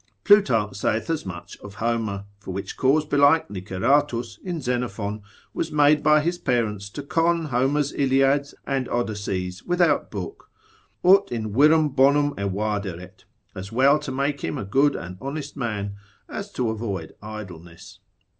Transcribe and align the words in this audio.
Plutarch 0.23 0.75
saith 0.77 1.11
as 1.11 1.27
much 1.27 1.59
of 1.59 1.75
Homer, 1.75 2.25
for 2.39 2.49
which 2.49 2.75
cause 2.75 3.05
belike 3.05 3.51
Niceratus, 3.51 4.39
in 4.43 4.59
Xenophon, 4.59 5.21
was 5.53 5.71
made 5.71 6.01
by 6.01 6.21
his 6.21 6.39
parents 6.39 6.89
to 6.89 7.03
con 7.03 7.45
Homer's 7.53 7.93
Iliads 7.93 8.55
and 8.65 8.89
Odysseys 8.89 9.63
without 9.63 10.09
book, 10.09 10.49
ut 11.05 11.31
in 11.31 11.53
virum 11.53 11.89
bonum 11.95 12.33
evaderet, 12.35 13.25
as 13.53 13.71
well 13.71 13.99
to 13.99 14.11
make 14.11 14.41
him 14.41 14.57
a 14.57 14.65
good 14.65 14.95
and 14.95 15.19
honest 15.21 15.55
man, 15.55 15.97
as 16.27 16.51
to 16.53 16.71
avoid 16.71 17.13
idleness. 17.21 17.99